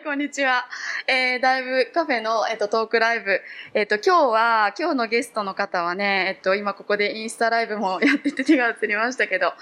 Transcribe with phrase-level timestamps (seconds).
[0.00, 0.66] はい、こんにちは。
[1.06, 3.38] えー、だいぶカフェの、えっと、トークライブ。
[3.74, 9.52] えっと、今日は、今日のゲストの方はね、えっと、今ここでインスタライブもやってて手が映りましたけど、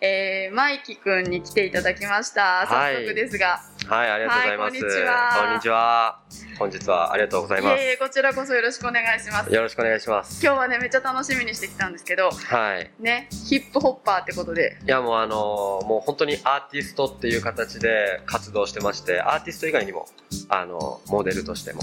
[0.00, 2.66] えー、マイキくんに来ていただきました。
[2.66, 3.60] 早速ですが。
[3.86, 4.72] はい、ありがとうございます。
[4.72, 6.18] はいこんにちはこんにちは。
[6.58, 7.82] 本日はありがとうございます。
[7.82, 9.52] いえこちらこそよろしくお願いします。
[9.52, 10.44] よろしくお願いします。
[10.44, 12.90] 今日はね、めっちゃ楽しみにしてきたんですけど、はい。
[13.00, 14.78] ね、ヒップホッパーってことで。
[14.86, 20.06] いやもうあのーもう本当にアーティストっていう形で活動してまして、アーティスト以外にも、
[20.48, 21.82] あのモデルとしても、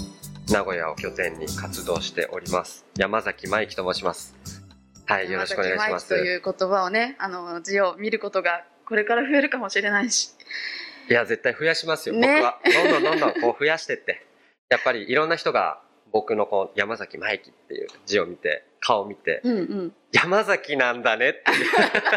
[0.49, 2.85] 名古屋を拠点に活動しております。
[2.97, 4.35] 山崎舞樹と申します。
[5.05, 6.05] はい、よろしくお願いします。
[6.05, 10.31] キという言葉をね、あの、字を見ることが、これから増えるかもしれないし。
[11.09, 12.59] いや、絶対増やしますよ、ね僕は。
[12.63, 14.25] どんどんどんどんこう増やしてって。
[14.69, 15.81] やっぱりいろんな人が
[16.11, 19.93] 僕のこう山崎舞樹っていう字を見て、顔を見て、うんうん。
[20.11, 21.67] 山崎なんだねっていう。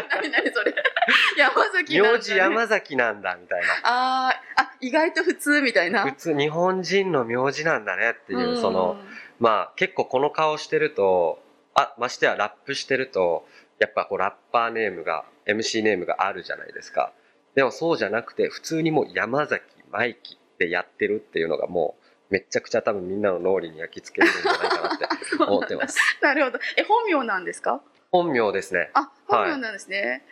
[0.09, 0.73] 何 何それ。
[1.37, 1.99] 山崎。
[1.99, 3.67] 名字山崎なんだみたいな。
[3.83, 6.03] あーあ、意外と普通みたいな。
[6.03, 8.97] 普通日本人の名字なんだねっていう、んその、
[9.39, 11.41] まあ結構この顔してると、
[11.75, 13.47] あ、ましてやラップしてると、
[13.79, 17.11] やっぱこうラッパーネームが、MC ネームがあるじゃないですか。
[17.55, 25.07] でもそうじゃなくて、普通にもう山崎舞樹ってやってるっていうのがもう、めっちゃくちゃ多分みんなの脳裏に焼き付けるんじゃないかなって
[25.43, 25.99] 思ってます。
[26.21, 26.59] なるほど。
[26.77, 27.81] え、本名なんですか？
[28.11, 28.89] 本名ですね。
[28.93, 30.25] あ、本名なんですね。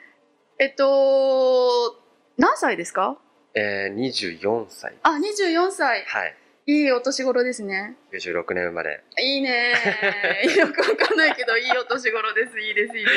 [0.62, 1.98] えっと、
[2.38, 3.18] 何歳ですか？
[3.56, 4.94] えー、24歳。
[5.02, 6.04] あ、24歳。
[6.06, 6.36] はい。
[6.68, 7.98] いいお年頃ですね。
[8.14, 9.04] 96年生まれ。
[9.20, 9.74] いいね。
[10.56, 12.60] よくわかんないけど、いいお年頃です。
[12.60, 13.12] いいです、いいで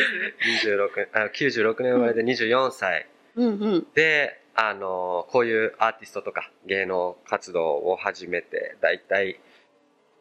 [0.62, 0.66] す。
[0.66, 3.06] 26あ96年生まれで24歳。
[3.36, 3.86] うんうん。
[3.94, 9.38] で、あのこういうアーティストとか芸能活動を始めて、だいたい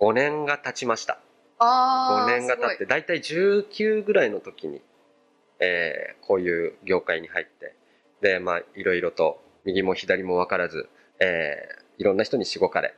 [0.02, 1.20] 5年が経ちました。
[1.60, 2.28] ああ。
[2.28, 4.82] 5年が経って、だいたい19ぐらいの時に、
[5.64, 7.76] えーこういう業界に入って、
[8.22, 12.96] で、まあ、いろいろと、右も左も分からず、えーいろんな人にしごかれ、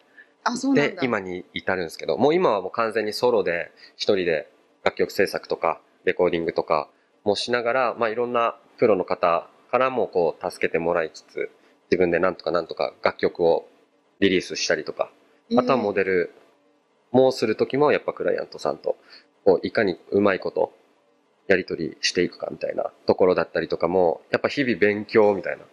[0.74, 4.48] でだ。、今に至るんですけど、もう今はもう完全にソロで、一人で
[4.84, 6.88] 楽曲制作とか、レコーディングとか
[7.24, 11.50] もしながら、まあいろんなプロの方からもこう助けてもらいつつ、
[11.90, 13.68] 自分でなんとかなんとか楽曲を
[14.20, 15.12] リリースしたりとか、
[15.58, 16.32] あとはモデル
[17.12, 18.98] もする時もやっぱクライアントさんと、
[19.44, 20.72] こういかにうまいこと
[21.48, 25.64] やり取りしていくかみたいなところだったりとかも、やっぱ日々勉強みたいな。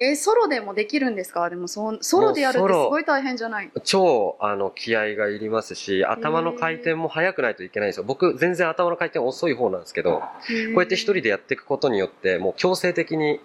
[0.00, 1.48] え、ソロでもできるんですか？
[1.48, 3.70] でもそ、ソロでやるってすごい大変じゃない？
[3.84, 8.04] 超あの気合がいりますし頭の回転も速くないといけないんですよ。
[8.04, 13.38] 僕全然頭の回転遅い方なんですけどこうやって一人でやっていくことによってもう強制的に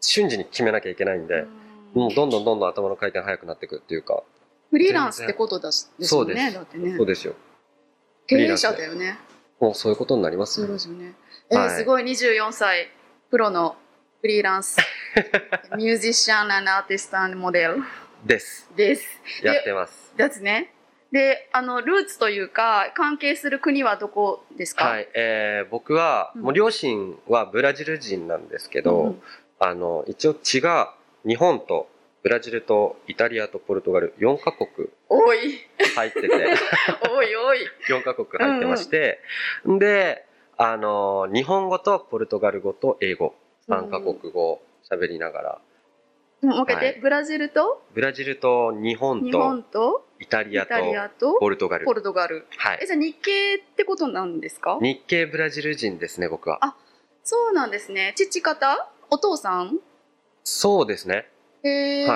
[0.00, 1.44] 瞬時に決めなきゃいけないんで、
[1.94, 4.22] もうどんどんどんどん頭の回転速くなっていくっていうか。
[4.70, 6.52] フリーランスってことだしですよね。
[6.52, 6.96] だってね。
[6.96, 7.02] そ。
[7.02, 7.34] うですよ。
[8.28, 9.18] 経営者だよね。
[9.60, 11.14] もうそういうことになりますそうすよね。
[11.50, 11.70] えーはい。
[11.70, 12.90] すごい24歳
[13.30, 13.76] プロの
[14.20, 14.76] フリーランス。
[15.76, 17.76] ミュージシャンアーティストモデル
[18.24, 18.68] です。
[18.76, 19.06] です。
[19.42, 20.12] やってます。
[20.16, 20.72] ですね。
[21.12, 24.84] で、あのルーツというか関係する国はどこですか？
[24.84, 26.42] はい、えー僕は、うん。
[26.42, 29.22] もう両親はブラジル人なんですけど、うん。
[29.58, 30.92] あの一応血が
[31.26, 31.88] 日本と
[32.26, 35.60] ブラジルとイタリアとポルトガル4カ国おい。
[35.94, 36.28] 入ってて。
[37.08, 37.58] おいおい。
[37.88, 39.20] 4カ国入ってまして、
[39.64, 40.26] で
[40.58, 43.36] あの日本語とポルトガル語と英語。
[43.68, 44.60] 3カ国語
[44.90, 45.60] 喋りながら、
[46.42, 47.00] もう一回言って、はい。
[47.00, 47.80] ブラジルと？
[47.94, 50.04] ブラジルと日本日と本と？
[50.18, 51.34] イタリアとイタリアと？
[51.38, 51.84] ポルトガル。
[51.86, 52.48] ポルトガル。
[52.56, 52.80] はい。
[52.82, 54.80] えじゃあ日系ってことなんですか？
[54.82, 56.58] 日系ブラジル人ですね僕は。
[56.60, 56.74] あ
[57.22, 58.14] そうなんですね。
[58.16, 58.90] 父方？
[59.12, 59.78] お父さん？
[60.42, 61.28] そうですね
[61.66, 62.06] へえ、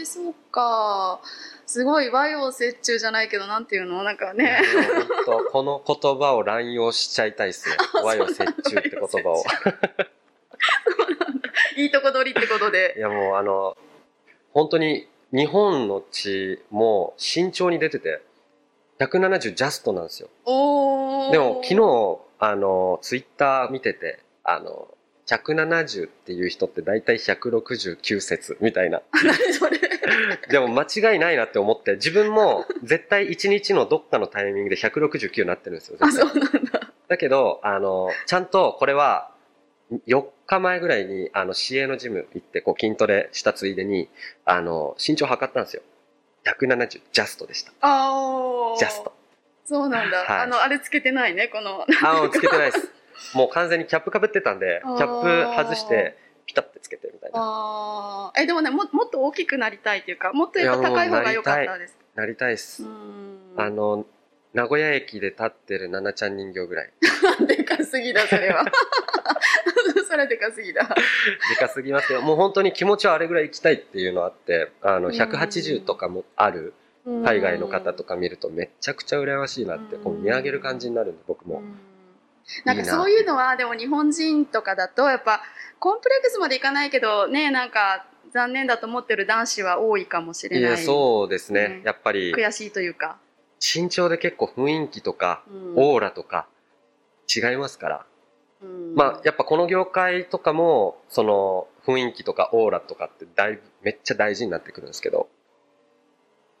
[0.00, 1.20] はそうか。
[1.66, 4.02] すごい和洋折衷じゃないけど、なんていうの？
[4.02, 4.60] なんかね。
[5.52, 9.44] この言葉を乱用しちゃいたいですね和洋折衷って言葉を
[11.76, 12.96] いいとこ取りってこといで。
[12.98, 13.76] やもうあの
[14.52, 18.20] 本当に日本の血も慎重に出てて
[18.98, 20.28] 170ジャストなんですよ。
[21.30, 24.88] でも昨日あのツイッター見ててあの
[25.30, 29.78] 170っていう人って大体169節みたいな何 それ。
[30.48, 30.82] でも間
[31.12, 36.92] 違いないなって思って自分も絶対1日のどっかのタイミングで169になってるんですよあ、そうなんだ。
[37.08, 39.30] だけどあのちゃんとこれは
[40.06, 44.08] 4日前ぐらいにあの市営のジム行ってこう筋トレしたついでに
[44.44, 45.82] あの身長測ったんですよ
[46.44, 48.78] 170ジャストでしたああ。
[48.78, 49.12] ジャスト。
[49.64, 50.18] そうなんだ。
[50.18, 51.86] はいあの、あれつけてないね、この。
[52.02, 52.90] あもうつけてないです
[53.34, 58.32] もう完全にキャップかぶってたんでキャップ外してピタッてつけてみたいな。
[58.36, 61.96] え、でもね、も、もっと大きくなりたいというか、もっとやっぱ高い方が良かったです。
[62.16, 62.84] なりたいっす。
[63.56, 64.04] あの
[64.52, 66.92] 名古屋駅で立ってるななちゃん人形ぐらい
[67.46, 68.64] でかすぎだ、それは。
[70.08, 70.82] それでかすぎだ。
[71.50, 76.74] でかすぎますけど、もう本当に気持ちはあれぐらい行きたいっていうのあって、あの、180とかもある
[77.06, 81.62] 海外の方とか見るとめちゃくちゃ羨ましいなって、こう見上げる感じになるんで、僕も。
[82.64, 85.42] うんなんかそういうのはでも日本人とかだとやっぱ
[85.78, 90.84] コンプレックスまでいかないけどねなんか残念だと思ってる男子は多いかもしれない。
[90.84, 91.80] そうですね。
[91.80, 91.86] うん。
[91.86, 93.18] やっぱり、悔しいというか、
[93.60, 95.74] 身長で結構雰囲気とか、うん。
[95.76, 96.46] オーラとか
[97.34, 98.06] 違いますから。
[98.62, 98.94] うん。
[98.94, 105.28] まあ、やっぱこの業界とかも、その雰囲気とかオーラとかってだいぶ、めっちゃ大事になってくるんですけど、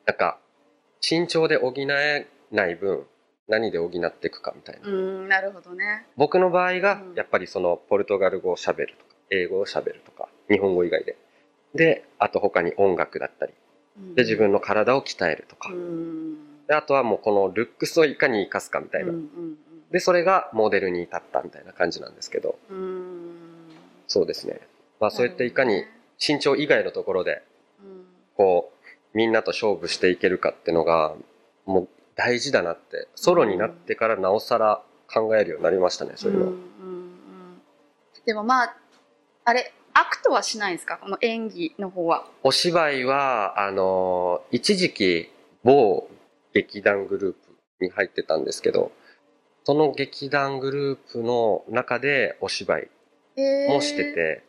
[0.06, 0.38] なんか、
[1.08, 3.06] 身長で補えない分、
[3.50, 4.88] 何で補っていくかみたいな。
[4.88, 11.16] うんなるほどね僕の場合がうん、やっぱりその、ポルトガル語を喋るとか、英語を喋るとか、日本語以外で。
[11.74, 13.52] で、あと他に音楽だったり、
[14.14, 15.76] で、自分の体を鍛えるとかう。
[15.76, 19.16] んで、あとはもうこのルックスをいかに活かすかみたいなうん。
[19.16, 19.56] うん
[19.90, 22.80] で、それがモデルに至ったみたいな感じなんですけど、うんう
[23.16, 23.20] ん
[24.06, 24.60] そうですね。
[25.00, 25.84] まあそういったいかに
[26.24, 27.42] 身長以外のところで、
[27.82, 28.04] うん
[28.36, 31.14] こう、みんなと勝負していけるかってのが、
[31.66, 31.88] もう
[32.22, 34.82] 大事だなって、ソロになってからなおさら
[35.12, 36.44] 考えるようになりましたね、そういうの。
[36.44, 37.62] んうんうん。
[38.26, 38.76] でもまあ
[39.44, 40.98] あれ act はしないんですか？
[40.98, 42.26] この演技の方は。
[42.42, 45.32] お芝居は、あのー一時期
[45.64, 46.08] 某
[46.52, 47.34] 劇団グルー
[47.78, 48.92] プに入ってたんですけど、
[49.64, 52.88] その劇団グループの中でお芝居
[53.68, 54.42] もしてて、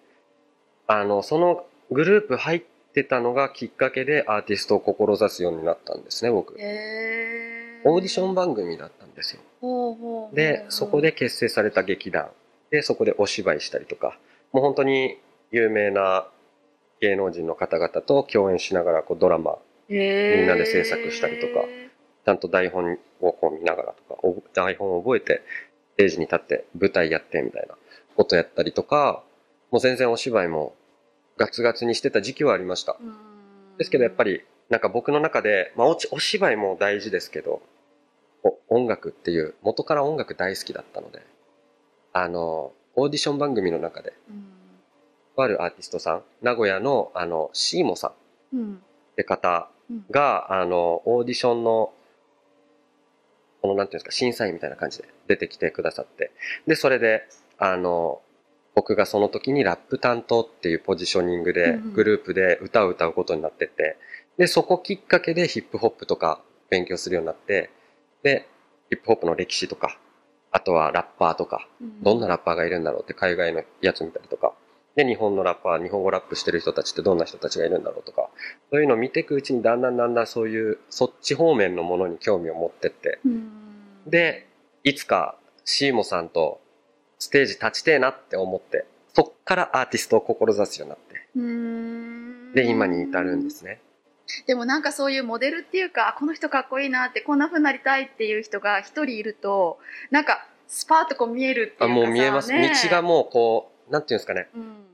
[0.87, 2.61] あの、そのグループ入っ
[2.93, 6.55] てたのがきっかけでアーティストを志すようになったんですね、僕。
[6.59, 10.29] へオーディション番組だったんですよ。
[10.33, 12.29] で、そこで結成された劇団。
[12.69, 14.17] で、そこでお芝居したりとか、
[14.51, 15.17] もう本当に
[15.51, 16.27] 有名な
[16.99, 19.57] 芸能人の方々と共演しながらこうドラマ、
[19.89, 21.65] みんなで制作したりとか
[22.25, 25.41] ちゃんと台本をこう見ながらとか、お台本を覚えて、
[25.95, 27.75] ステージに立って舞台やってみたいな
[28.15, 29.23] ことやったりとか、
[29.71, 30.75] もう全然お芝居も
[31.37, 32.97] ガツガツにしてた時期はありました。
[32.99, 33.31] うん
[33.77, 37.61] ですけどやっぱり、なんか僕の中で、まあおちお芝居も大事ですけど、
[38.43, 41.21] お音楽っていう、元から音楽大好きだったので、
[42.13, 44.45] あの、オーディション番組の中で、うん
[45.35, 48.13] とあるアーティストさん、名古屋の、あの、シーモさ
[48.53, 48.73] んうん
[49.11, 51.93] って方うんが、あの、オーディションの、
[53.61, 56.31] この、なんていうんですか、審査員みたいな感じで出てきてくださって、
[56.65, 57.27] で、それで、
[57.57, 58.21] あの、
[58.73, 61.93] 僕がその時にラップ担当っていうポジショニングで、うん。
[61.93, 63.97] グループで歌を歌うことになってて、
[64.41, 66.41] で、そこきっかけでヒップホップとか
[66.71, 67.69] 勉強するようになって、
[68.23, 68.47] で、
[68.89, 69.99] ヒップホップの歴史とか、
[70.51, 71.67] あとはラッパーとか、
[72.01, 74.53] どんなラッパーがいるんだろうって海外のやつ見たりとか、
[74.95, 78.31] で、日本のラッパー、日本語ラップしてる人たちってどんな人たちがいるんだろうとか、
[78.71, 83.51] そういうのを見ていくうちにだんだんだんだんそういう、そっち方面のものに興味を持ってって、うん。
[84.07, 84.47] で、
[84.83, 86.59] いつかシーモさんと
[87.19, 92.53] ステージ立ちてえなって思って、そっからアーティストを志すようになって、うん。
[92.55, 93.81] で、今に至るんですね。
[94.47, 99.79] でもなんかそういうモデルっていうかあこの人かっこいいなってこんな風になりたいっていう人が一人いると
[100.09, 102.47] なんかスパーッとこう見えるっていうかあ、さもう見えます。
[102.47, 104.85] 道ねがもうこう、なんていうんですかね、うん。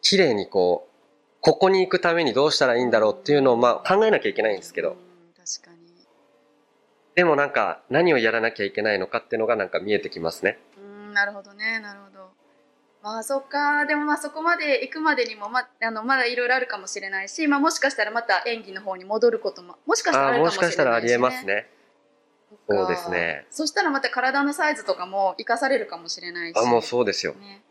[0.00, 4.96] 綺麗にこう、ここに行くためにどうしたらいいんだろうっていうのをまあ考えなきゃいけないんですけど、うん
[5.34, 5.78] 確かに。
[7.16, 10.60] でもなんか何をやらなきゃいけないのかっていうのがなんか見えてきますね。
[10.76, 10.80] う
[11.10, 12.30] んなるほどねなるほど
[13.02, 13.86] まあそっか。
[13.86, 21.68] でもまあそこまで行くまでにもまあのまだいろいろあるかもしれないし、まあ、もしかしたらまた演技の方に戻ることももしかしたらあるかもしれないし、ね、もしかしたらありえますね。
[22.68, 23.46] そうですね。
[23.50, 26.58] そしたらまた体のサイズとかも生かされるかもしれないし。
[26.58, 27.34] あ、もうそうですよ。
[27.34, 27.62] ね。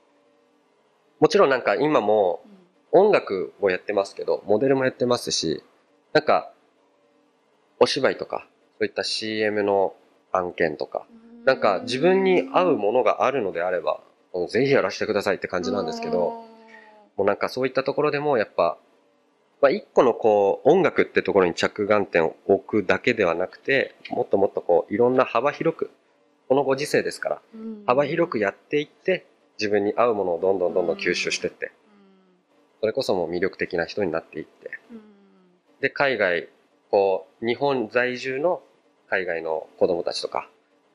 [1.19, 2.57] もちろんなんか今もうん。
[2.91, 5.63] 音楽をやってますけど、モデルもやってますし、
[6.13, 6.51] なんか、
[7.79, 8.47] お芝居とか、
[8.79, 9.93] そういった CM の
[10.31, 11.05] 案件とか、
[11.45, 14.01] なんか自分に合うものがあるのであれば、
[14.37, 16.45] もうぜひやらせてくださいって感じなんですけど、
[17.15, 18.77] もうなんかそういったところでもやっぱ、
[19.61, 25.91] まあ一個のこう音楽ってところに着眼点を置くだけではなくて、もっともっとこういろんな幅広く、
[26.47, 27.83] このご時世ですから、うん。
[27.87, 29.25] 幅広くやっていって、
[29.59, 31.71] 自分に合うものをどんどんどんどん吸収していって、
[32.79, 35.01] それこそもう魅力的な人になっていって、うん。
[35.81, 36.47] で、海外、
[36.91, 38.61] こう、日本在住の
[39.09, 40.47] 海外の子供たちとか、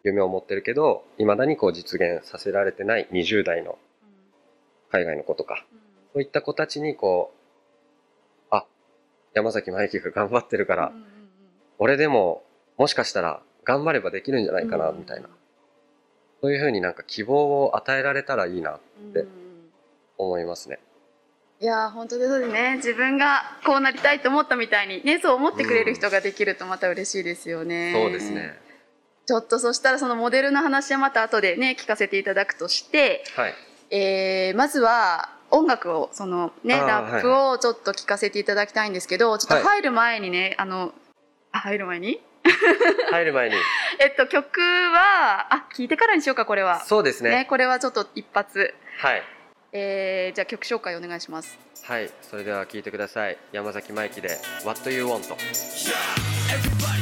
[0.04, 3.78] 夢を持ってるけど、未だにこう実現させられてない20代の
[4.90, 5.64] 海外の子とか、
[6.12, 8.64] そういった子たちにこう、あ、
[9.34, 11.12] 山崎真由紀が頑張ってるから、うんうんうん
[11.78, 12.44] 俺でも、
[12.78, 15.28] もしかしたら頑張ればできるんじゃないかな、みたいな。
[16.40, 19.32] そういうふうになんか希望を与えられたらいいな、うんでうんうん
[20.18, 20.78] 思いますね。
[21.60, 28.60] いやー本当ですね自分がこうなりたいと思ったみたいにねそう思ってくれる人ができるとまた嬉しいですよね、そうですね。
[29.26, 33.54] ちょっとそしたらそのモデルの話はまた後でね聞かせていただくとしてはい。
[33.90, 40.94] えーまずは音楽をそのねラップをちょっと聞かせていただきたいんですけど、ちょっと入る前にね、あの
[41.52, 42.20] あ入る前に？
[43.10, 43.56] 入る前に。
[44.00, 46.80] えっと曲はあ聞いてからにしようかこれは。
[46.80, 47.30] そうですね。
[47.30, 48.74] ねこれはちょっと一発。
[48.98, 49.22] はい。
[49.72, 51.58] えーじゃあ曲紹介お願いします。
[51.84, 52.10] はい。
[52.22, 53.36] それでは聞いてください。
[53.52, 55.32] 山崎真紀で「What You Want」Everybody.
[55.34, 57.01] want, want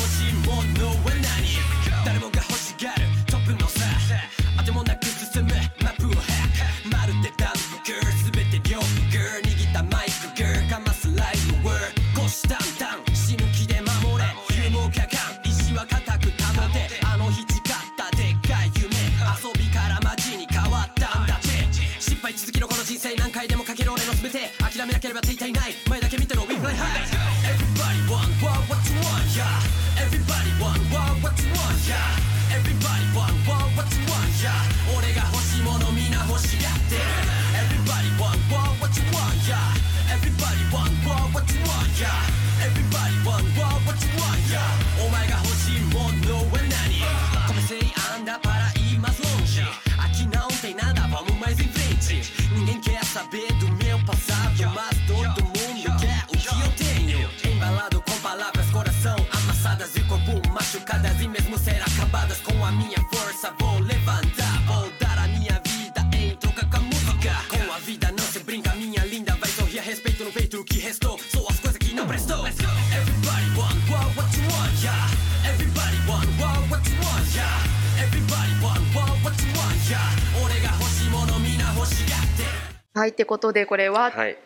[83.11, 84.37] ってことでこれは、はい。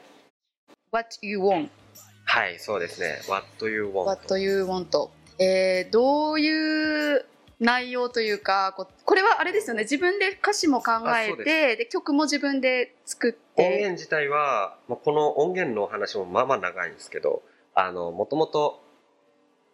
[0.91, 1.69] What you want?
[2.25, 5.10] はいそうですね「What You Want」What you want?
[5.39, 7.25] えーどういう
[7.60, 9.84] 内容というかここれはあれですよね。
[9.84, 13.63] 自分で歌詞も考えてで曲も自分で作って。
[13.63, 17.43] 音源自体は、まあ、この音源のお話もまあまあ長いんですけど
[17.74, 18.81] あのもともと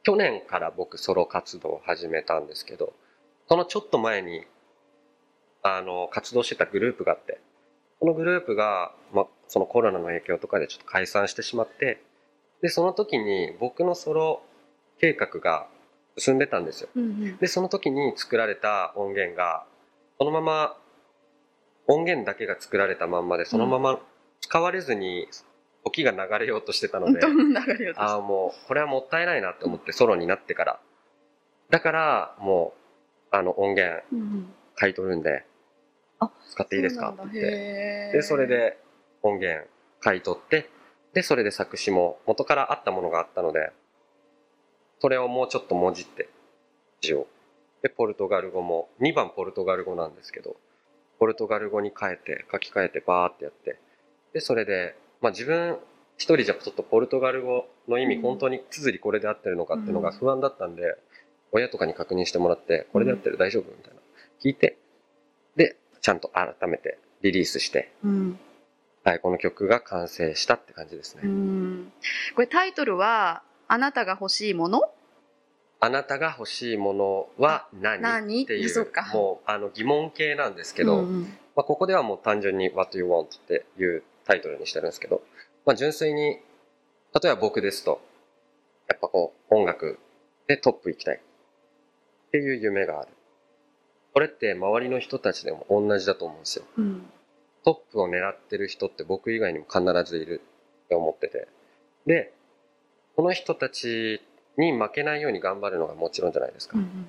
[0.03, 2.93] 去年から僕ソロ活動を始めたんですけど
[3.47, 4.45] そのちょっと前に
[5.63, 7.39] あの活動してたグループがあって
[8.01, 12.01] このグループが、まあ、そのコロナの影響とかでちょっと解散してしまって
[12.63, 14.41] でその時に僕のソロ
[14.99, 15.67] 計画が
[16.17, 16.89] 進んでたんですよ。
[16.95, 17.37] うんうん。
[17.37, 19.65] でその時に作られた音源が
[20.17, 20.77] そのまま
[21.87, 23.99] 音源だけが作られたまんまでそのまま
[24.41, 25.27] 使われずに
[25.83, 27.19] 時が流れようとしてたので、
[27.91, 30.79] うとしああもうこれはもったいないなって思ってソロになってから。
[31.69, 32.73] だからも
[33.31, 34.03] うあの音源
[34.75, 35.50] 買い取るんであ
[36.49, 37.15] 使っていいですか？
[37.27, 38.77] ってでそれで
[39.23, 39.67] 音源
[39.99, 40.69] 買い取って
[41.13, 43.71] でそれで作詞も元からあったものがあったので
[44.99, 46.29] それをもうちょっともじって
[47.01, 47.27] 字を。
[47.81, 50.55] でポルトガル語も2番ポルトガル語なんですけど
[51.17, 53.79] ポルトガル語に変えて書き換えてバーってやって
[54.33, 55.77] でそれで、まあ、自分
[56.17, 58.21] 一人じゃちょっとポルトガル語の意味、うん。
[58.21, 60.95] 本当に綴りこれで合ってるのかっていうのが不安だったんで、
[61.51, 63.63] 親とかに確認してもらってこれで合ってる大丈夫？
[63.71, 63.99] みたいな。
[64.43, 64.80] 聞いてで
[66.01, 68.39] ちゃんと改めてリリースしてうん。
[69.03, 71.21] はい、この曲が完成したって感じですね。
[71.23, 71.91] うん。
[72.35, 74.81] これタイトルは「あなたが欲しいもの？
[75.79, 78.01] あなたが欲しいものは何？
[78.01, 78.43] 何？
[78.43, 79.09] っていそうか。
[79.13, 81.21] もうあの疑問形なんですけど、うんうん。
[81.55, 85.23] まあ、ここではもう単純に「What You Want」っていうタイトルにしてるんですけど、
[85.65, 86.39] まあ、純粋に例
[87.25, 88.01] えば僕ですと
[88.87, 89.97] やっぱこう音楽
[90.47, 93.09] でトップ行きたいっていう夢がある
[94.13, 96.65] これって周りの人たちでも同じだと思うんですよ。
[96.77, 97.05] うん。
[97.63, 100.41] トップを狙ってる人って僕以外にも必ずいる
[100.85, 101.47] って思ってて。
[102.05, 102.33] で
[103.15, 104.21] この人たち
[104.57, 107.05] に負けないように頑張るのがもちろんじゃないですか、うん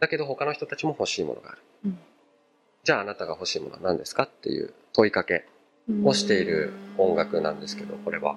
[0.00, 1.98] だけど他の人たちも欲しいものがある、うん。
[2.82, 5.46] じゃああなたが欲しいものは何ですかっていう問いかけ
[5.88, 8.36] うんをしている音楽なんですけどこれは。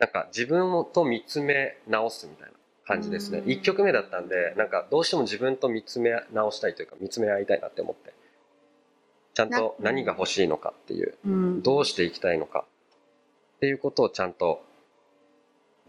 [0.00, 2.57] なんか自分をと見つめ直すみたいな
[2.88, 3.40] 感じですね。
[3.40, 3.44] うん。
[3.44, 8.14] 1曲目だったんでなんかどうしても自分と見つめ直したいというか見つめ合いたいなって思って
[9.34, 11.62] ちゃんとな何が欲しいのかっていううん。
[11.62, 12.64] どうしていきたいのか
[13.56, 14.64] っていうことをちゃんと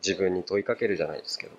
[0.05, 1.53] 自分に問いかけるじゃないですけど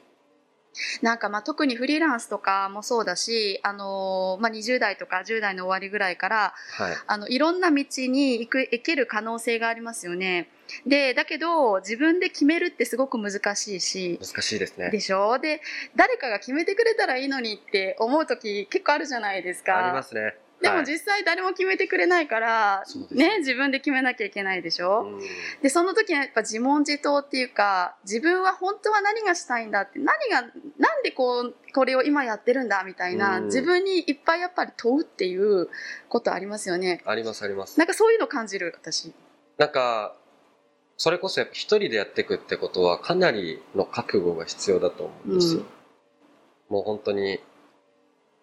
[1.02, 6.96] なんかまあ特にフリーランスとかもそうだし、あのーまあ、20代とか10代の終わりぐらいからはい。
[7.06, 10.48] あのいろんな道に行く行ける可能性がありますよね。
[10.86, 14.18] でだけど自分で決めるってすごく難しいし。
[14.22, 15.00] 難しいですねで。
[15.00, 15.38] しょ？
[15.38, 15.60] で
[15.96, 19.84] 誰かが決めてくれたらいいのにって思う時結構あるじゃないですか。
[19.84, 20.36] ありますね。
[20.60, 20.86] でもはい。
[20.86, 25.20] 実際誰も決めてくれないから、ね、自分で決めなきゃいけないでしょ、うん。
[25.62, 30.42] でその時はやっぱ自問自答っていうか自分は本当は何がしたいんだって何が
[30.78, 33.44] なんでこうこれを今やってるんだみたいな、うん。
[33.46, 35.68] 自分にいっぱいやっぱり問うっていう
[36.08, 37.02] ことありますよね。
[37.04, 37.78] ありますあります。
[37.78, 39.12] なんかそういうの感じる私。
[39.58, 40.16] なんか、
[40.96, 45.60] それこそやっぱ一人でやっていくってことはかなりの覚悟が必要だと思うんですよ。
[45.60, 46.74] うん。
[46.74, 47.40] もう本当に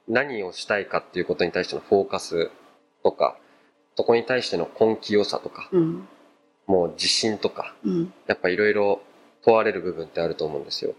[0.07, 2.49] 何をしたいかっていうことに対してのフォーカス
[3.03, 3.37] とか、
[3.95, 6.07] そこに対しての根気良さとか、うん。
[6.67, 8.13] もう自信とか、うん。
[8.27, 9.01] やっぱいろいろ
[9.43, 10.93] 問われる部分ってあると思うんですよ。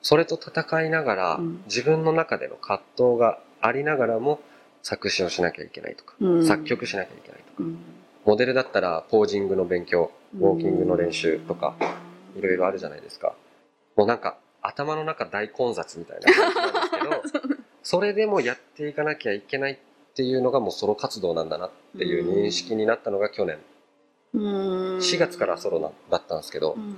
[0.00, 1.62] それと戦いながら、うん。
[1.66, 4.40] 自分の中での葛藤がありながらも
[4.82, 6.46] 作詞をしなきゃいけないとか、うん。
[6.46, 7.78] 作曲しなきゃいけないとか、うん。
[8.24, 11.74] モデルだったらポージングの勉強、ウォーキングの練習とか、
[12.36, 13.34] いろいろあるじゃないですか。
[13.96, 19.76] もうなんか頭の中大混雑みたいな感じなんですけど、 それでもやっていかなきゃいけないっ
[20.14, 23.58] ていうのがもうソロ活動なんだなっていう認識になったのが去年、
[24.34, 24.98] うん。
[24.98, 26.96] 4月からソロなだったんですけど、うん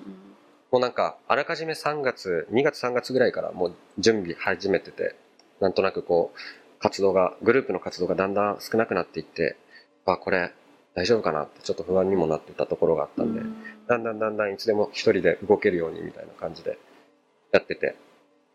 [0.74, 5.14] もうなんかあらかじめ3月、2月3月ぐらいからもう準備始めてて、
[5.60, 6.38] なんとなくこう
[6.80, 9.56] 活動が、グループの活動がだんだん少なくなっていって、
[10.04, 10.50] あ、これ
[10.96, 13.40] 大丈夫かなってちょっと不安にもなってたところがあったんで、
[13.86, 16.76] だんだんだんだんいつでも一人で動けるようにみたいな感じで
[17.52, 17.94] やってて。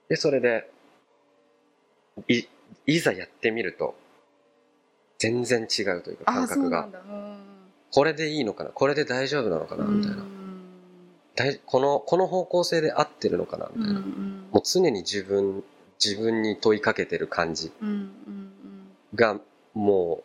[0.09, 0.69] で、それで、
[2.27, 2.43] い、
[2.85, 3.95] いざやってみると、
[5.17, 6.87] 全然違うというかあ感覚が。
[7.91, 8.69] これでいいのかな？
[8.69, 9.85] これで大丈夫なのかな？
[9.85, 10.23] みたいな。
[11.35, 13.69] 大この、この方向性で合ってるのかな？
[13.75, 13.99] みたいな。
[13.99, 15.63] もう常に自分、
[16.03, 17.71] 自分に問いかけてる感じ。
[19.15, 19.39] が、
[19.73, 20.23] もう、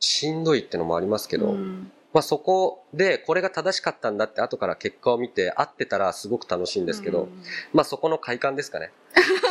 [0.00, 1.92] しんどいってのもありますけど、うん。
[2.12, 7.42] まあそこでこれが正しかったんだって後から結果を見て合ってたらすごく楽しいんですけど、うん。
[7.74, 8.90] まあそこの快感ですかね。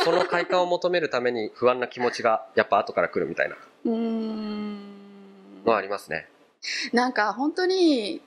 [0.06, 4.76] その快感を求めるために不安な気持ちがやっぱ後から来るみたいなうーん
[5.64, 6.28] のはありますね。
[6.92, 8.22] なんか本当に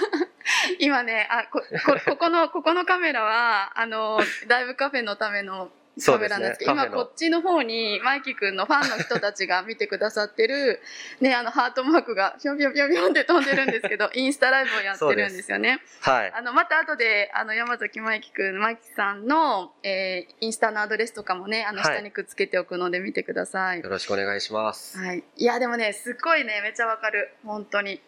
[0.78, 5.70] 今ねあここここのここのカメラはあのライブカフェのための
[6.04, 10.80] カメラなんですけど今カフェのこっちの方にマイキー君のファンの人たちが見てくださってる、
[11.20, 15.80] ね、あのハートマークがぴょんぴょんぴょんぴょんって飛んでるんですけど インスタライブをやってるんですよね。
[16.00, 16.32] はい。
[16.34, 23.80] あのまた後であの山崎マイキ君マイキさんの、えーインスタのアドレスとかもねあのはい下にくっつけておくので見てください。
[23.80, 24.98] よろしくお願いします。
[24.98, 28.00] はい、いやでもねすっごいねめっちゃわかる本当に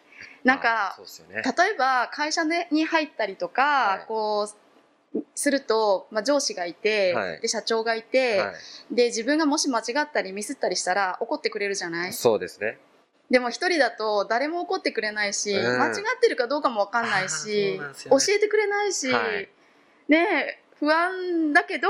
[0.43, 1.41] なんまあかね。
[1.41, 4.60] 例えば会社ねに入ったりとか、はいこう
[5.35, 8.53] すると、まあ、上司がいて、はいで社長がいて、は
[8.91, 8.95] い。
[8.95, 12.13] で自分がもし間違ったりミスったりしたら怒ってくれるじゃない？
[12.13, 12.77] そうですね。
[13.29, 19.49] でも一人だと誰も怒ってくれないし、うん間違ってるかどうかもわかんないし、ね教えてくれないし、はい
[20.07, 21.87] ねえ不安だけど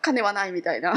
[0.00, 0.94] 金はないみたいな。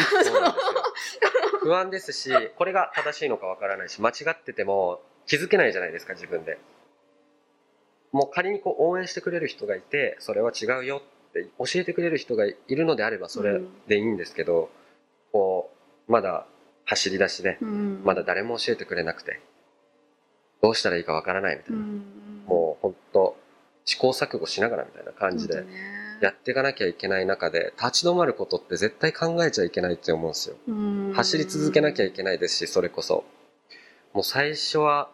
[1.59, 6.57] 不安ですし、これが正しいのかわからないし、間違ってても気づけないじゃないですか、自分で。
[8.11, 14.69] もう仮にこう応援してくれる人がいて、それは違うよって教えてくれる人がいるのであればそれでいいんですけど、
[15.31, 15.69] こ
[16.07, 16.45] う、まだ
[16.85, 19.41] 走り出しで、うんまだ誰も教えてくれなくて、
[20.61, 21.79] どうしたらいいかわからないみたいな。
[21.79, 23.35] うんもう本当
[23.85, 25.63] 試行錯誤しながらみたいな感じで
[26.21, 30.55] やっていかなきゃいけない中で立ち止まることって絶対考えちゃいけないって思うんですよ。
[30.67, 33.23] うん走り続けなきゃいけないですし、それこそ。
[34.13, 35.09] もう最初は、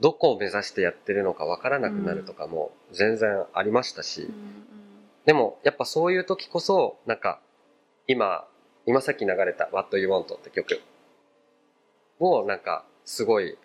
[0.00, 4.79] どこを目指してやってるのかわからなくなるとかも全然ありましたし、うん
[5.30, 7.38] でもやっぱそういう時こそ、なんか、
[8.08, 8.48] 今、
[8.84, 10.34] 今さっき流れた What You Want?
[10.34, 10.80] って曲
[12.18, 13.56] をなんかすごい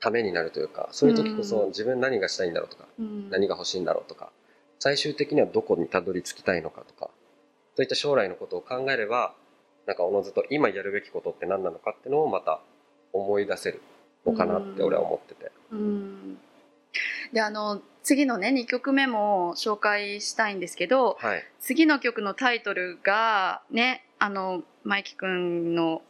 [0.00, 3.30] ためになるというか、そういう時こそ自分何がしたいんだろうとか、うん。
[3.30, 4.30] 何が欲しいんだろうとか、
[4.80, 7.08] 最終的にはどこにたどり着きたいのかとか、
[7.74, 9.32] そういった将来のことを考えれば、
[9.86, 12.60] なんかおのずと今やるべきことって何なのかっていうのをまた
[13.14, 13.80] 思い出せる
[14.26, 15.50] のかなって俺は思ってて。
[15.72, 16.38] うん
[17.32, 21.44] であの次のね2曲目も紹介したいんですけどはい。
[21.60, 26.02] 次の曲のタイトルがねあのマイキ君の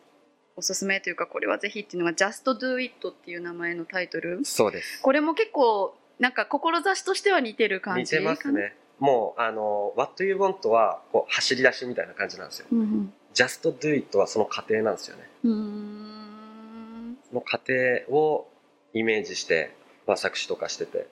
[0.57, 5.03] おすすめというかこれはぜひっていうのが「Just Do It」っていう名前のタイトルそうです。
[5.03, 8.75] これも結構なんか志としては似てる感じ似てますね。
[8.99, 12.67] もう、あの、What You Want はこう走り出しみたいな感じなんですよ。
[12.73, 15.29] うん、Just Do It はその過程なんですよね。
[15.45, 17.73] うん、の過程
[18.09, 18.49] を
[18.93, 19.77] イメージして、
[20.09, 21.07] まあ、作詞とかしてて、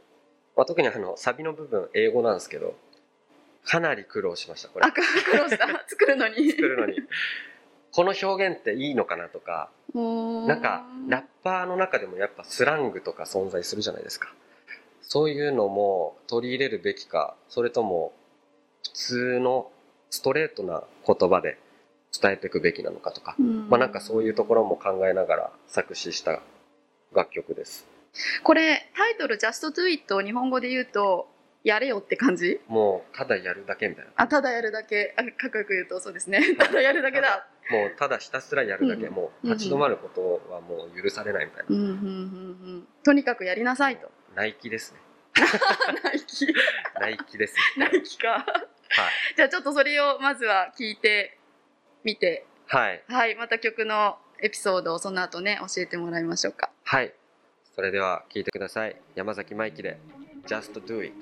[0.57, 2.75] まあ、特にあのサビの部分英語なんですけど
[3.63, 4.87] かなり苦労しましたこれ。
[4.87, 5.03] あ苦
[5.37, 5.67] 労した。
[5.87, 6.51] 作るのに。
[6.51, 6.97] 作るのに。
[7.93, 14.33] この表現っていいのかなとかななんかラッパーの中でもやっぱスラングとか存在するじゃないですか。
[15.03, 18.13] そういうのも取り入れるべきかそれとも
[18.83, 19.71] 普通の
[20.11, 21.59] ストレートな言葉で
[22.19, 26.41] 伝えていくべきなのかとか、まあなんかそういうところも考えながら作詞した
[27.13, 27.96] 楽曲です
[28.43, 31.29] これタイトル「Just Do It」を日本語で言うと
[31.65, 32.61] 「やれよ」って感じ？
[32.69, 34.11] もうただやるだけみたいな。
[34.17, 35.15] あただやるだけ。
[35.17, 36.55] あかっこよく言うとそうですね。
[36.57, 37.47] ただやるだけだ。
[37.71, 39.15] もうただひたすらやるだけ、うん。
[39.15, 41.77] もう立ち止まることはもう許されないみたいな、うん。
[41.77, 41.93] うんうんう
[42.79, 44.11] んとにかくやりなさいと。
[44.35, 45.01] ナイキですね。
[46.05, 46.55] ナイキ。
[47.01, 48.29] ナイキですナイキか。
[48.31, 48.45] はい。
[49.37, 51.39] じゃあちょっとそれをまずは聞いて
[52.05, 52.47] みて。
[52.69, 53.03] はい。
[53.09, 53.35] はい。
[53.35, 56.71] また曲のエピソードをその後ね教えてもらいましょうか。
[56.85, 57.13] はい
[57.77, 58.97] それでは聞いてください。
[59.15, 60.01] 山崎舞希で
[60.47, 61.13] Just Do It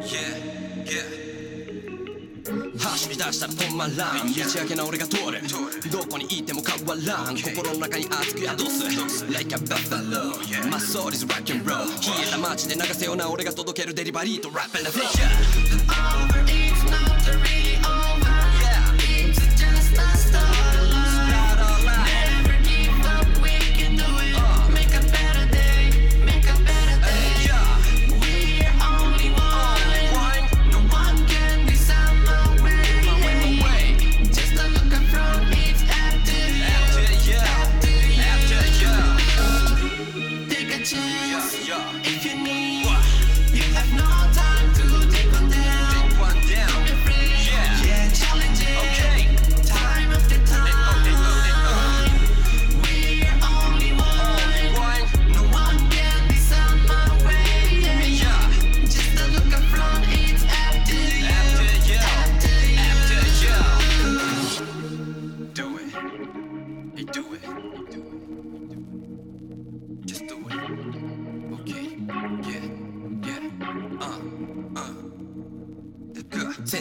[0.00, 0.39] 走
[3.30, 3.90] り出したら止まら
[4.24, 4.28] ん。
[4.28, 5.40] 打ち明けな俺が通る
[5.90, 7.36] どこにいても変わらん。
[7.36, 9.32] 心の中に熱く宿す。
[9.32, 10.34] Like a buffalo
[10.70, 16.69] My soul is rock and roll 消えた街で流せよな俺が届けるデリバリーとラップ and the flow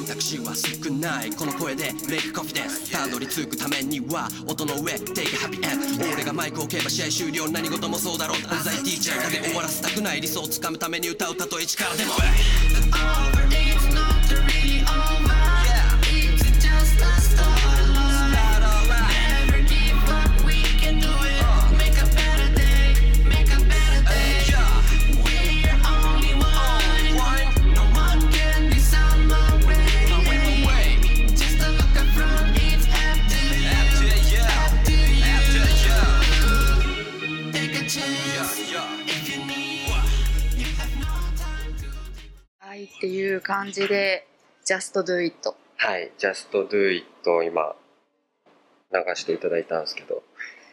[0.10, 8.38] 作詞は少ないこの声でメイクコフィデンスたどり着くためには音の上 Take a happy end 俺がマイクを置けば試合終了何事もそうだろう。
[8.52, 12.13] 安西ティーチャーで終わらせたくない理想をつかむために歌うたとえ力でも。
[12.13, 13.59] over,
[43.00, 44.28] っていう感じで
[44.66, 47.74] Just Do It はい Just Do It を今
[48.92, 50.24] 流していただいたんですけど、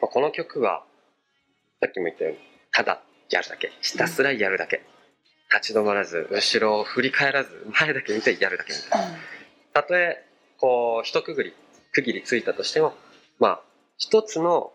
[0.03, 0.83] まあ、この曲は
[1.81, 2.39] さっきも言ったように
[2.73, 3.71] ただやるだけ。
[3.81, 4.83] ひたすらやるだけ、
[5.53, 9.19] 立ち止まらず後ろを振り返らず前だけ見てやるだけみたいな。
[9.73, 10.25] たとえ
[10.59, 11.55] こう一区切り
[11.93, 12.95] 区切りついたとしても
[13.39, 13.61] まあ
[13.99, 14.73] 一つの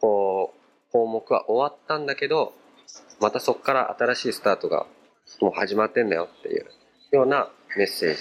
[0.00, 2.52] こう項目は終わったんだけど
[3.20, 4.86] またそこから新しいスタートが
[5.40, 6.66] もう始まってんだよっていう
[7.12, 8.16] ようなメッセー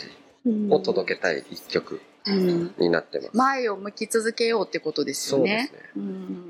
[0.68, 3.30] ジを届けたい一曲うんになってます。
[3.38, 5.70] 前を向き続けようってことですよね。
[5.72, 6.48] そうですねうん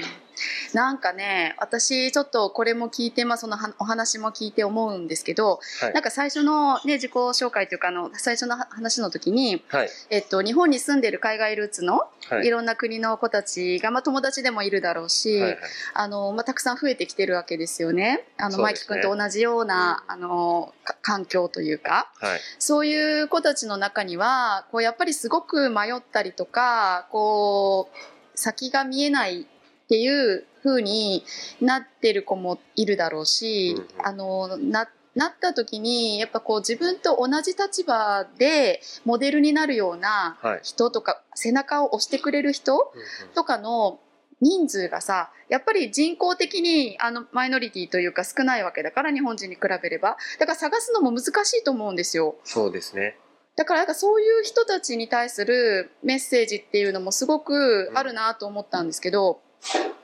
[0.77, 5.93] なんかね私ちょっとこれも聞いて、まあ、そのはお話も聞いて思うんですけど、はい。
[5.93, 9.89] なんか最初の、ね、自己紹介というかあの最初の話の時に、はい。
[10.11, 12.47] えっと、日本に住んでる海外ルーツのはい。
[12.47, 15.59] いろんな国の子たちが、まあ、友達でもいるだろうし、はいはい。
[15.95, 18.27] あのまあ、たくさん増えてきてるわけですよね。
[18.37, 22.11] あのマイキ君と同じような、あのか環境というか。
[22.19, 22.39] はい。
[22.59, 29.47] そういう子たちの中にはこうやっぱりすごく迷ったりとかこう先が見えない
[29.87, 31.23] っていう風に
[31.61, 34.05] なってる子もいるだろうし、うんうん。
[34.05, 40.59] あのななった時にやっぱこう自分と同じ立場でモデルになるようなはい。
[40.61, 42.93] 人とか背中を押してくれる人
[43.33, 43.99] とかの
[44.41, 50.17] 人数がさやっぱり人口的にあのマイノリティというか少ないわけだから日本人に比べれば。
[50.37, 52.35] だから探すのも難しいと思うんですよ。
[52.43, 53.17] そうですね。
[53.55, 59.41] だからなんかそういう人たちに対するメッセージっていうのもすごくあるなと思ったんですけど、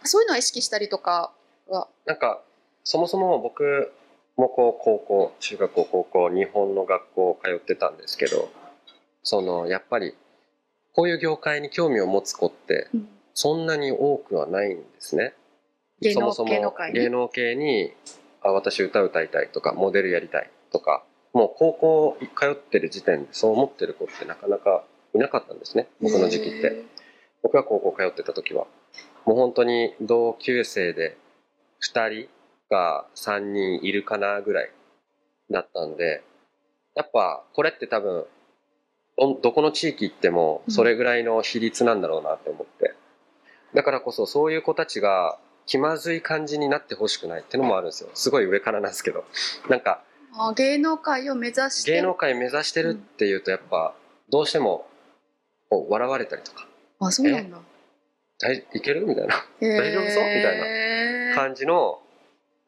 [0.04, 1.32] そういうのは意識したりとか
[1.68, 1.88] は？
[2.06, 2.42] なんか
[2.84, 3.92] そもそも僕
[4.36, 8.50] もこう高校中学校高校日本の学校通ってたんですけど
[9.22, 10.16] そのやっぱり
[10.94, 15.34] こういう業界に興味を持つ子ってうんそんなに多くはないんですね。
[16.02, 16.50] 芸能そもそも
[16.94, 17.92] 芸能系に
[18.42, 24.84] あ私歌歌いたいとかモデルやりたいとかもう高校通ってる時点でそう思ってる子ってなかなか
[25.16, 26.84] いなかったんですね僕の時期って。
[27.42, 28.68] 僕が高校通ってた時は
[29.26, 31.18] もう本当に同級生で
[31.94, 32.30] 2人
[32.70, 34.72] か3人いるかなぐらい
[35.52, 36.24] だったんで
[36.96, 38.26] やっぱこれって多分
[39.18, 42.96] どどこの地域行ってもそれぐらいの比率なんだろうなって思って、
[43.76, 48.10] だからこそそういう子たちが気まずい感じになってほしくないってのもあるんですよ。
[48.16, 49.24] すごい上からなんですけど。
[49.70, 50.02] なんか
[50.36, 51.92] あ芸能界を目指して？
[51.92, 53.94] 芸能界目指してるっていうとやっぱ
[54.32, 54.88] どうしても
[55.70, 56.68] こう笑われたりとか。
[57.00, 57.58] あそうなんだ
[58.40, 60.12] 大いけるみたいな大丈夫？
[60.12, 62.00] そうみたいな感じの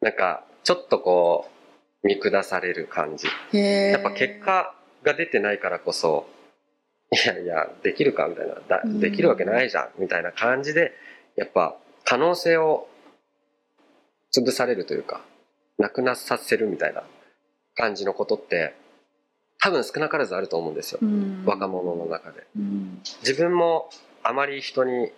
[0.00, 1.48] なんかちょっとこ
[2.02, 3.26] う見下される感じ
[3.56, 6.26] やっぱ結果が出てないからこそ
[7.12, 10.92] いやいやできるかみたいなだできるわけないじゃんみたいな感じで
[11.36, 12.88] やっぱ可能性を
[14.36, 15.20] 潰されるというか
[15.78, 17.02] なくなさせるみたいな
[17.76, 18.74] 感じのことって
[19.60, 21.00] 多分少なからずあると思うんですよ
[21.44, 23.88] 若者の中でうん自分も
[24.22, 25.10] あまり人に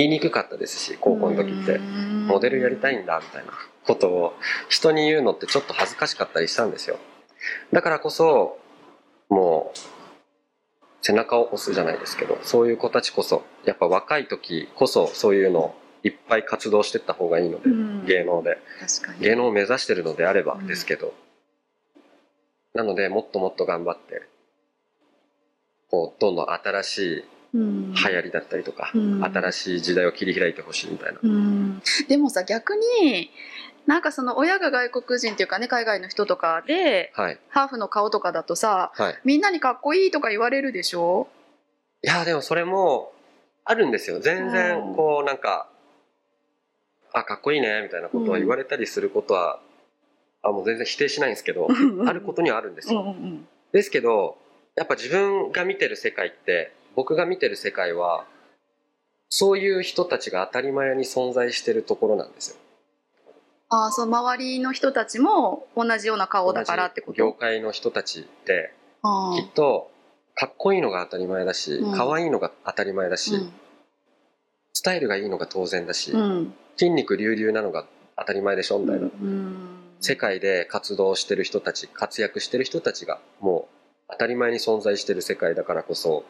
[0.00, 1.78] 言いにくかったですし高校の時って。
[1.78, 3.52] モデルやりたいんだみたいな。
[3.86, 4.34] ことを
[4.68, 6.98] 人に言うのってちょっと恥ずかしかったりしたんですよ。
[7.72, 8.58] だからこそ
[9.28, 9.78] もう
[11.02, 18.06] 背中を押すじゃないですけどそういう子たちこそやっぱ若い時こそそういうのをいっぱい活動してった方がいいのでうん。
[18.06, 18.58] 芸能で。
[19.20, 20.66] 芸能を目指してるのであればうん。
[20.66, 21.14] ですけど、
[22.74, 24.22] なのでもっともっと頑張って
[25.90, 29.24] こうどんどん新しいうん流行りだったりとか、うん。
[29.24, 31.82] 新しい時代を切り開いてほしいみたいな、うん。
[32.08, 33.30] でもさ逆に
[33.86, 37.38] なんかその親が外国人っていうかね海外の人とかではい。
[37.48, 39.18] ハーフの顔とかだとさはい。
[39.24, 41.28] みんなにかっこいいとか言われるでしょ？
[42.02, 43.12] いやでもそれも
[43.64, 44.20] あるんですよ。
[44.20, 44.50] 全うん。
[44.52, 45.68] 然こうなんか、
[47.12, 49.60] あかっこいいねみたいなことは言われたりすることは、
[50.42, 51.68] あもう全然否定しないんですけど、
[52.06, 53.48] あることにはあるんですよ、うんうん。
[53.72, 54.38] ですけど
[54.76, 58.24] やっぱ自分が見てる世界って僕が見てる世界は
[59.28, 62.56] そういう人たちが当たり前に存在してるところなんですよ。
[63.68, 68.72] ああその周りの人たちも同じような顔だからってこ同じ業と界の人たちって
[69.02, 69.90] あきっと
[70.34, 71.94] かっこいいのが当たり前だし、うん。
[71.94, 73.52] 可愛いのが当たり前だし、うん。
[74.72, 76.54] スタイルがいいのが当然だし、うん。
[76.76, 77.84] 筋肉隆々なのが
[78.16, 79.56] 当たり前でしょみたいな、うん。
[80.00, 83.68] 世界で活動してる人たち活躍してる人たちがも
[84.08, 86.24] う当たり前に存在してる世界だからこそ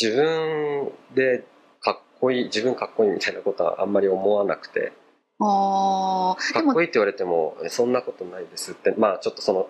[0.00, 1.44] 自分で
[1.80, 4.92] かっこいい自分かっこいいみたいなことはあんまり思わなくて。
[5.40, 8.92] あかっこいいって言われてもえそんなことないですって。
[8.96, 9.68] まあちょっとその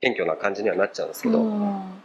[0.00, 2.02] 謙虚な感じにはなっちゃうんですけど、うん。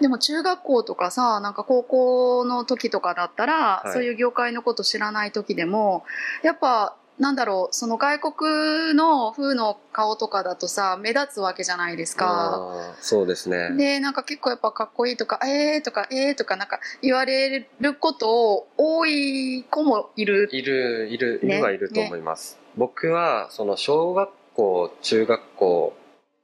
[0.00, 3.92] でも中学校とかさなんか高校の時とかだったら、はい。
[3.92, 6.04] そういう業界のこと知らない時でも
[6.42, 12.94] やっぱなんだろうその外国の風の顔とかだとさ目立つわけじゃないですか。
[13.00, 20.48] そうですねでなんか結構やっぱかっこいいとか「えー」とか「えー」とかなんか言われること多い子もいる。
[20.52, 25.96] いるいるいねるはいると思います、僕はその小学校中学校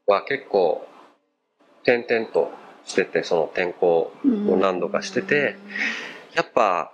[0.06, 0.86] は結構
[1.82, 2.50] 転々と
[2.84, 5.56] しててその転校を何度かしてて
[6.34, 6.92] やっぱ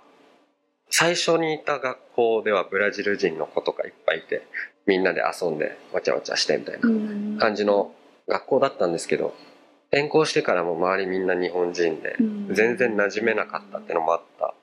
[0.89, 4.47] 最初にいた学校ではブラジル人の子とかいっぱいいて
[4.85, 7.37] みんなで遊んでわちゃわちゃしてみたいなうん。
[7.39, 7.91] 感じの
[8.27, 9.33] 学校だったんですけど
[9.91, 12.53] 転校してからも周りみんな日本人でうん。
[12.53, 14.53] 全然馴染めなかったってのもあった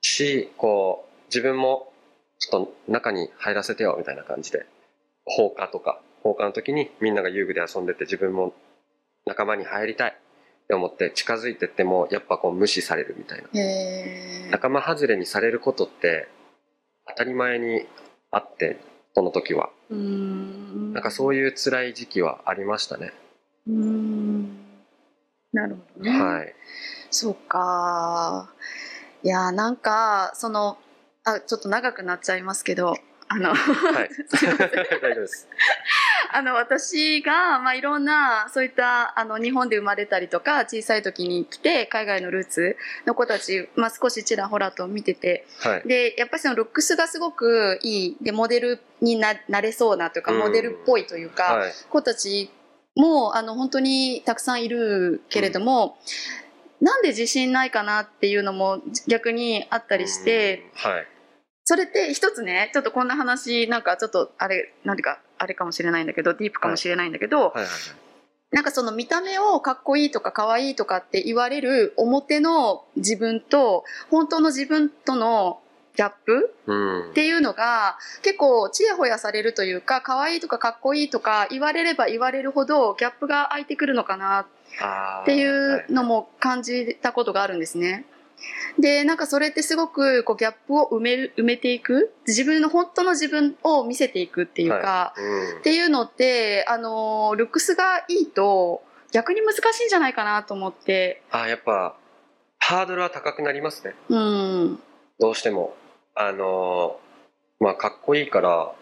[0.00, 1.92] しこう自分も
[2.38, 4.66] ちょっと中に入らせてよみたいな感じで
[5.24, 8.52] 放課とか放課の時にみんなが遊具で遊んでて自分も
[9.26, 10.16] 仲間に入りたい
[10.64, 14.50] って思って近づいてってもやっぱこう無視されるみたいな。
[14.50, 16.28] 仲間外れにされることって
[17.08, 17.86] 当たり前に
[18.30, 18.78] あって
[19.14, 19.70] その時は。
[19.90, 20.92] うん。
[20.92, 23.12] なんかそういう辛い時期はありましたね、
[23.66, 24.58] うん。
[25.52, 26.20] なるほどね。
[26.20, 26.54] はい。
[27.10, 28.50] そうか。
[29.22, 30.78] いやーなんかその
[31.24, 32.94] あちょっと長くなっちゃいますけど
[33.28, 34.10] あのはい。
[35.00, 35.48] 大丈夫です
[36.34, 45.88] あの私が、まあ、いろんなそういったあの日本で生まれたりとか小さい時に来て海外のルーツの子たち、まあ、少しちらほらと見ててはい。
[45.88, 50.38] でやっぱりそのルックスがすごくいいでモデルにななれそうなというかうん。
[50.38, 51.72] モデルっぽいというか、はい。
[51.90, 52.50] 子たち
[52.96, 55.98] もあの本当にたくさんいるけれども、
[56.80, 60.90] なんで自信ないかなっていうのも逆にあったりして、うん。
[60.90, 61.06] はい。
[61.64, 67.70] それって一つねちょっとこんな話なんかちょっとあれなんていうかあれかもしれないんだけどディープかもしれないんだけど、はいはいはい。
[68.52, 75.58] なんかその見た目をかっこいいとか可愛いとかって言われる表の自分と本当の自分との
[75.96, 77.10] ギャップうん。
[77.10, 84.46] っていうのが結構ちやほやされるというか可愛いとかかっこいいとか言われれば言われるほどギャップが開いてくるのかな
[85.22, 88.06] っていうのも感じたことがあるんですね。
[88.78, 92.14] でなんかそれってすごくこうギャップを埋める埋めていく。
[92.26, 95.22] 自分の本当の自分を見せていくっていうか、はい。
[95.22, 95.58] うん。
[95.58, 101.22] っていうのってあのルックスがいいと逆に難しいんじゃないかなと思って。
[101.30, 101.96] あーやっぱ
[102.58, 103.94] ハードルは高くなりますね。
[104.08, 104.80] うん。
[105.18, 105.74] どうしても。
[106.14, 108.72] あのーまあかっこいいから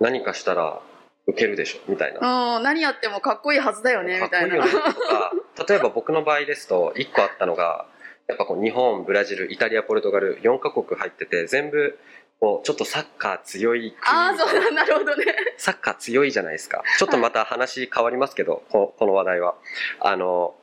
[0.00, 0.80] 何かしたら
[1.26, 2.56] 受けるでしょみたいな。
[2.56, 2.62] うん。
[2.62, 4.56] 何やってもかっこいいはずだよねみたいな。
[4.56, 4.70] よね。
[4.70, 5.32] とか
[5.68, 7.86] 例えば僕の場合ですと1個あったのが
[8.28, 11.98] やっぱこう日本ブラジルイタリアポルトガル4カ国入ってて全部
[12.40, 13.94] こうちょっとサッカー強い国。
[14.06, 14.70] ああそうだ。
[14.70, 15.24] なるほどね。
[15.56, 16.82] サッカー強いじゃないですか。
[16.98, 19.54] ちょっとまた話変わりますけど、ここの話題は。
[20.00, 20.54] あの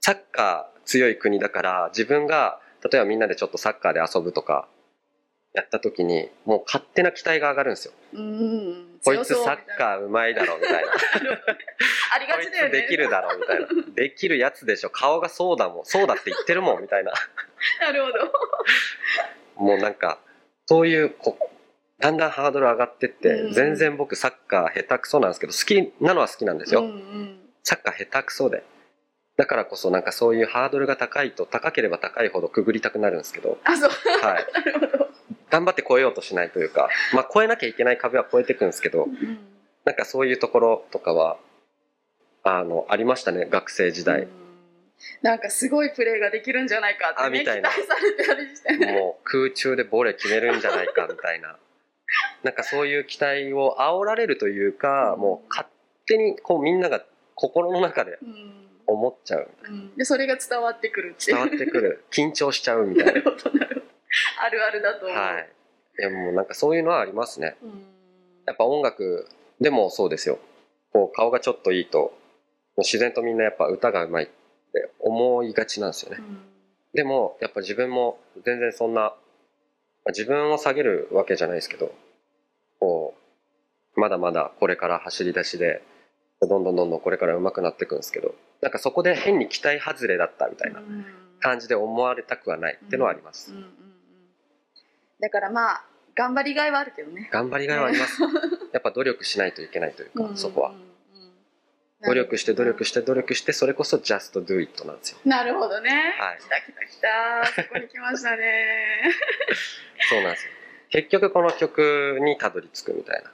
[0.00, 4.68] サッカー強い国だから自分が例えばみんなでちょっとサッカーで遊ぶとか
[5.56, 7.94] やった時にもう勝手な期待が上がるんですよ。
[8.12, 8.98] うん。
[9.02, 10.92] こいつサッカーうまいだろみたいな。
[12.14, 12.70] ありがちだよね。
[12.70, 13.66] つできるだろみたいな。
[13.96, 14.90] できるやつでしょ。
[14.90, 15.84] 顔がそうだもん。
[15.86, 17.12] そうだって言ってるもんみたいな。
[17.80, 18.32] なるほど。
[19.56, 20.18] もうなんか
[20.66, 23.52] そういうこうだんだんハードル上がってって、うん。
[23.54, 27.40] 全然僕サッカー下手くそなんですけど好きなのは好きなんですよ、うんうん。
[27.62, 28.62] サッカー下手くそで。
[29.36, 33.90] だからこそなんかそういうハードルが高いと高ければ高いほどくぐりたくなるんですけど、あそう。
[33.90, 35.08] はい、なるほど、
[35.50, 39.38] 頑張って超えようとしないというか、まあ、超えなきゃいけない壁は超えていくんですけどうん
[39.86, 41.38] なんかそういうところとかは
[42.42, 44.22] あのありましたね学生時代。
[44.22, 44.28] うん、
[45.22, 47.70] なんかすごいプレーができるんじゃないかってねあみたいな。
[47.70, 48.92] 期待されてたりしてね。
[48.92, 51.56] もう空中でボレー決めるんじゃないかみたいな。
[52.42, 55.68] なんかそういう期待を煽られるというかもう勝
[56.06, 57.04] 手にこうみんなが
[57.36, 58.62] 心の中でうん。
[58.88, 59.48] 思っちゃう。
[59.68, 59.94] うん。
[59.96, 61.36] でそれが伝わってくるっていう。
[61.36, 62.04] 伝わってくる。
[62.10, 63.12] 緊張しちゃうみたな。
[63.12, 63.22] い な
[64.44, 65.48] あるあるだと思う、はい。
[65.98, 67.56] いやもうなんかそういうのはありますね。
[67.62, 67.86] うん。
[68.46, 69.26] やっぱ音楽
[69.60, 70.38] でもそうですよ。
[70.92, 74.26] こう顔がちょっといいともう自然とみんなやっぱ歌がうまいっ
[74.72, 76.18] て思いがちなんですよね。
[76.20, 76.38] うん。
[76.94, 79.14] でもやっぱ自分も全然そんなまあ
[80.10, 81.92] 自分を下げるわけじゃないですけど
[82.80, 83.14] こ
[83.96, 85.82] うまだまだこれから走り出しで
[86.40, 91.04] どんどんどんどんこれから上手くなっていくんですけどなんかそこで変に期待外れだったみたいなうん。
[91.38, 93.52] 感じで思われたくはないっていうのはあります。
[93.52, 93.95] うんうんうん
[95.20, 97.28] だからまあ頑張りがいはあるけどね。
[97.32, 98.22] 頑張りがいはあります。
[98.72, 100.70] やっぱ努力しないといけないというかそこは。
[100.70, 100.86] うん
[102.04, 105.18] 努力して努力しして努力してそれこそ just do it なんですよ。
[105.24, 106.38] なるほどね、はい。
[106.38, 107.62] 来た来た来た。
[107.62, 109.14] そこに来ましたね。
[110.08, 110.52] そうなんですよ。
[110.90, 113.32] 結局この曲にたどり着くみたいな。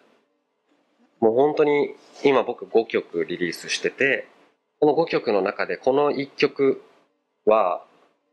[1.21, 4.27] もう本当に今僕5曲リリースしてて
[4.81, 6.83] この5曲の中でこの1曲
[7.45, 7.85] は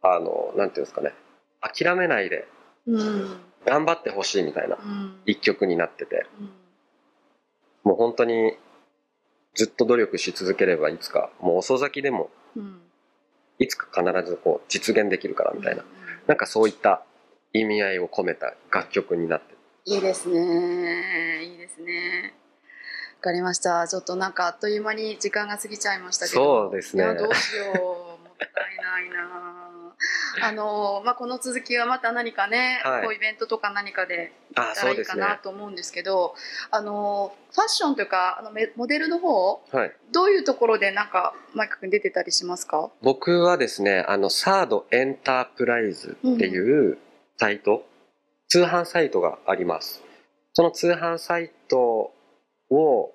[0.02, 1.14] あのなんていうんですかね。
[1.62, 2.59] 諦めないでうん
[3.66, 5.20] 頑張ってほしいみたいなうん。
[5.26, 6.26] 1曲になってて。
[6.40, 6.50] うん。
[7.84, 8.54] もう本当に
[9.56, 12.82] ずっと努力し続ければいつかもう遅咲きでもうん。
[13.60, 15.84] いつか必ずこう実現できるからみたいな。
[16.28, 17.04] なんかそういった
[17.54, 19.56] 意味合いを込めた楽曲になって。
[19.86, 21.44] いいですね。
[21.44, 22.34] いいですね。
[23.18, 23.88] わかりました。
[23.88, 26.70] ちょっとなんかあっという間に時間が過ぎちゃいましたけど。
[26.70, 27.04] そうですね。
[27.16, 27.76] どうしよう。
[27.76, 29.49] もったいないな
[30.44, 33.04] あの、まあ、この続きはまた何かね、はい。
[33.04, 36.36] こうイベントとか何かであやったらいいかなと思うんですけど
[36.72, 39.96] あのファッションというかあのメモデルの方はい。
[40.12, 42.90] どういうところでなんかマイク君出てたりしますか？
[43.02, 46.98] 僕はですねあのサードエンタープライズっていう
[47.38, 47.86] サイト、
[48.50, 50.04] 通販サイトがあります。
[50.54, 52.12] その通販サイト
[52.70, 53.14] を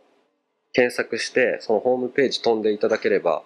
[0.72, 3.42] 検索してそのホームページ飛んでいただければ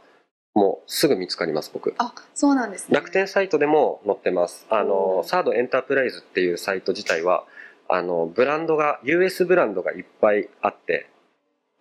[0.59, 1.95] もうすぐ見つかります僕。
[1.99, 2.95] あそうなんですね。
[2.97, 4.67] 楽天サイトでも載ってます。
[4.71, 7.45] あのうんサードエンタープライズっていうサイト自体は
[7.89, 11.09] あのブランドが US ブランドがいっぱいあって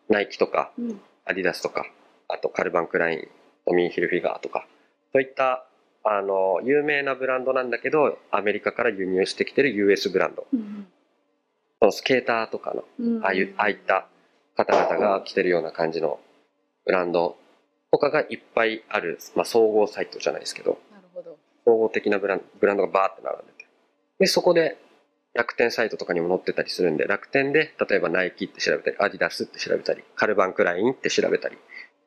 [0.10, 1.02] ナイキとかうん。
[1.26, 1.86] アディダスとか
[2.30, 3.28] あとカルバンクライン
[3.66, 4.66] トミー・ヒルフィガーとか
[5.12, 5.66] そういった
[6.06, 10.46] あの有名なブランドなんだけどアメリカから輸入してきてる US ブランド。
[10.54, 10.88] うん
[11.80, 14.08] そのスケーターとかのうんああいうああいった
[14.56, 16.20] 方々が着てるような感じの
[16.86, 17.38] ブランド
[17.98, 21.38] とかがいっぱいある、まあ、総合サイトじゃないですけどなるほど。
[21.66, 23.68] 総合的なブランブランドがバーって並んでて。
[24.20, 24.78] でそこで
[25.34, 31.58] 楽天サイトとかにも載ってたりするんで楽天で例えばナイキって調べたりアディダスって調べたりカルバンクラインって調べたり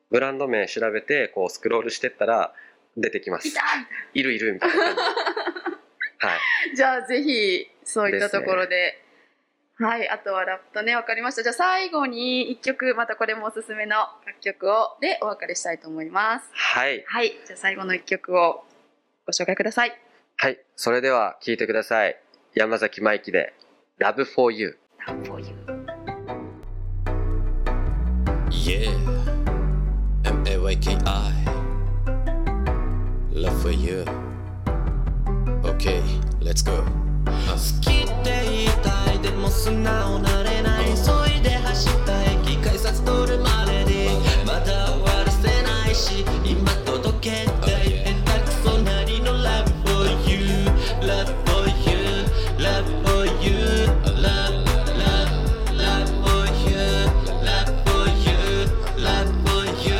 [0.09, 2.53] ブランド名調べてこうスクロールしてったら
[2.95, 3.49] 出てきます。
[3.49, 3.61] いた
[4.13, 4.75] いるいるみたいな
[6.19, 6.35] は
[6.71, 6.75] い。
[6.75, 9.00] じゃあぜひそういったところで
[9.81, 11.41] はい、あとはラップとね、わかりました。
[11.41, 13.95] じゃあ最後に一曲、またこれもおすすめの
[14.27, 16.45] 楽曲を、でお別れしたいと思います。
[16.53, 17.03] はい。
[17.07, 18.63] はい、じゃあ最後の一曲を
[19.25, 19.99] ご紹介ください。
[20.37, 20.59] はい。
[20.75, 22.15] それでは聴いてください。
[22.53, 23.55] 山崎舞樹で
[23.99, 24.77] Love for You。
[25.07, 25.47] Love for you.
[28.51, 28.91] Yeah,
[30.25, 31.33] M A Y K I.
[33.33, 34.05] Love for you.
[35.63, 36.03] Okay,
[36.39, 36.83] let's go.
[37.25, 37.90] 好
[39.51, 44.07] 素直なれない急いで走った駅改札通るまでに
[44.45, 50.65] まだ終わらせないし今届けたい下手くそなりの Love for you
[51.01, 52.25] Love for you
[52.57, 53.87] Love for you
[54.23, 54.63] Love
[54.97, 55.29] Love
[55.75, 56.79] Love for you
[57.43, 58.65] Love for you
[59.03, 59.99] Love for you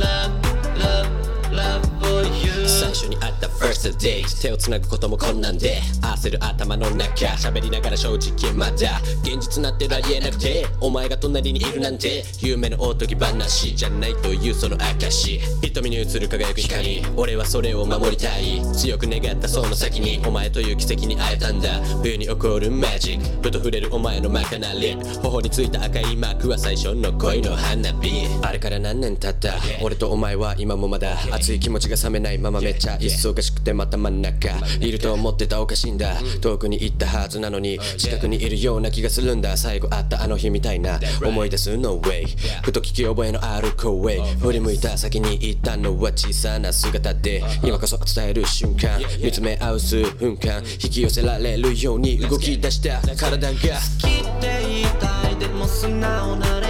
[0.00, 0.32] Love
[0.78, 1.06] Love
[1.52, 5.82] Love for you 最初に会った First date 手をつなぐことも困難で
[6.18, 15.38] 焦る頭の中喋りながら正直まだ現実なってるありえなくてお前が隣にいるなんて夢のおとぎ話じゃないというその証。
[15.62, 18.60] 瞳に映る輝く光俺はそれを守りたい。
[18.74, 21.80] 強く願ったその先にお前という奇跡に会えたんだ。
[22.02, 28.26] 冬に起こるマジックふと触れるお前の真っ赤なリ頬についた赤いマークは最初の恋の花火。
[28.42, 29.54] あれから何年経った？
[29.82, 34.48] 俺とお前は今もまだ熱い気持ちが冷めないままめっちゃ忙しくてまた真ん中。
[34.80, 36.07] いると思ってたおかしいんだ。
[36.40, 39.56] 遠くに行ったはずなのに近くにいるような気がするんだ。
[39.56, 42.26] 最後会ったあの日みたいな思い出す No way
[42.62, 49.00] ふと聞き覚えのある声振り向いた先にいたのは小さな姿で今こそ伝える瞬間。
[49.22, 50.62] 見つめ合う数分間。
[50.82, 53.58] 引き寄せられるように動き出した体が。
[53.58, 53.64] 好
[53.98, 55.36] きって言いたい。
[55.36, 56.67] でも素直なれ